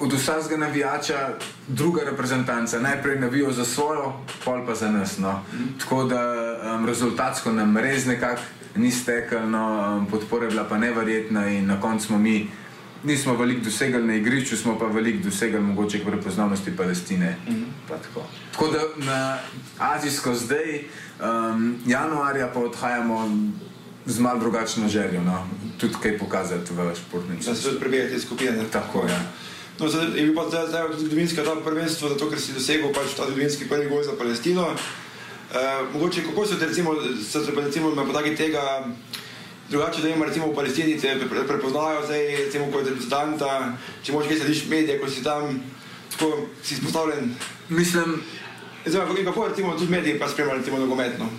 [0.00, 1.28] od vsakega navijača
[1.68, 2.80] druga reprezentanca.
[2.80, 4.12] Najprej navijo za svojo,
[4.44, 5.18] pol pa za nas.
[5.18, 5.32] No.
[5.32, 5.78] Mm.
[5.80, 6.20] Tako da
[6.74, 8.42] um, rezultatsko nam res nekako
[8.76, 12.50] ni stekel, no, um, podpora je bila pa neverjetna in na koncu smo mi.
[13.04, 17.36] Nismo veliko dosegali na igrišču, smo pa veliko dosegali mogoče v prepoznavnosti Palestine.
[17.48, 17.64] Mm -hmm.
[17.88, 18.26] tako.
[18.52, 19.38] tako da na
[19.78, 20.84] Azijsko zdaj,
[21.20, 23.30] um, januarja pa odhajamo
[24.06, 25.46] z malo drugačno željo, no?
[25.80, 27.50] tudi kaj pokazati v športnem svetu.
[27.50, 28.64] Da se tudi prebijete skupine.
[28.72, 29.12] Tako je.
[29.12, 29.20] Ja.
[29.78, 33.16] No, zdaj, je bil pa zdaj, zdaj zgodovinski ta prvenstvo, zato ker si dosegel pač
[33.16, 34.68] ta zgodovinski prvi gol za Palestino.
[34.68, 34.76] E,
[35.92, 36.94] mogoče kako se te recimo,
[37.30, 38.84] se te recimo na podlagi tega
[39.70, 41.16] drugače, da ima recimo v Palestini te
[41.48, 45.60] prepoznajo zdaj recimo kot reprezentanta, če možeš kaj slediš medije, ko si tam,
[46.12, 47.34] tako si izpostavljen.
[47.68, 48.20] Mislim,
[48.86, 51.30] zdaj, kako, kako recimo tudi mediji pa spremljajo recimo nogometno.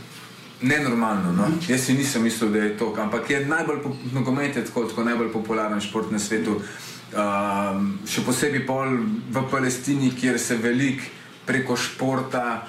[0.61, 1.47] Nenormalno, no?
[1.67, 3.77] jaz si nisem mislil, da je to, ampak je najbolj
[4.13, 6.51] nogomet je tako, tako najbolj popularen šport na svetu.
[6.51, 6.92] Mm.
[7.13, 8.97] Um, še posebej pol
[9.29, 11.05] v Palestini, kjer se veliko
[11.45, 12.63] preko športa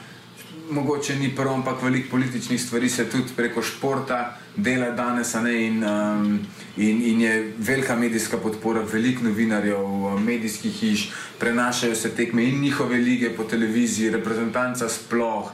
[0.71, 6.39] mogoče ni prvo, ampak veliko političnih stvari se tudi preko športa dela danes, in, um,
[6.77, 9.79] in, in je velika medijska podpora, veliko novinarjev,
[10.21, 15.51] medijskih hiš, prenašajo se tekme in njihove lige po televiziji, reprezentanca sploh.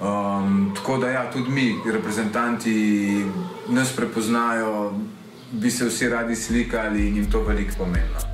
[0.00, 3.24] Um, tako da, ja, tudi mi, reprezentanti,
[3.68, 5.00] nas prepoznajo,
[5.52, 8.33] bi se vsi radi slikali in jim to veliko pomeni.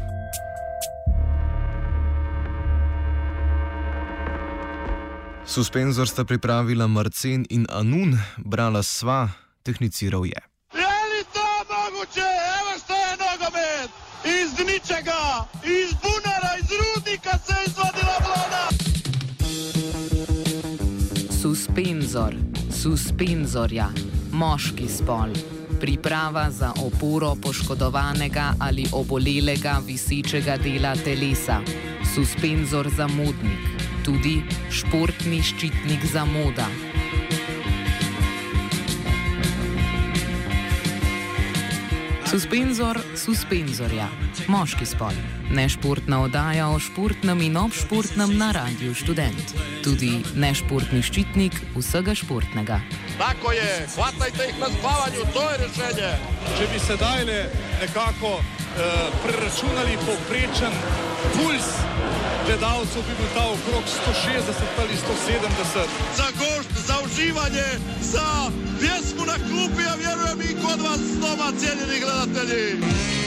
[5.51, 9.29] Suspenzor sta pripravila Marcen in Anun, brala sva,
[9.63, 10.41] tehniciral je.
[10.75, 12.29] Je li to mogoče?
[12.59, 13.91] Evo što je nogomet!
[14.25, 15.21] Iz ničega,
[15.65, 18.69] iz bunara, iz rudnika se je izvadila vlada!
[21.43, 22.35] Suspenzor,
[22.83, 23.89] suspenzorja,
[24.33, 25.31] moški spol.
[25.81, 31.61] Priprava za oporo poškodovanega ali obolelega visečega dela telesa.
[32.15, 34.41] Suspenzor za modnik tudi
[34.71, 36.67] športni ščitnik za moda.
[42.31, 44.07] Suspenzor suspenzorja,
[44.47, 45.17] moški spol,
[45.51, 52.79] nešportna oddaja o športnem in obšportnem na Radiu Student, tudi nešportni ščitnik vsega športnega.
[53.19, 56.13] Tako je, hvatajte jih na spavanju, to je rešenje.
[56.55, 57.27] Če bi sedaj
[57.81, 58.60] nekako eh,
[59.23, 60.73] preračunali povprečen
[61.35, 61.69] puls
[62.47, 65.87] gledalcev bi bil ta okrog 160 ali 170.
[66.17, 67.69] Za gošt, za uživanje,
[68.01, 68.51] za
[68.81, 73.20] pjesmu na klupi, a vjerujem i kod vas doma, cijenjeni gledatelji.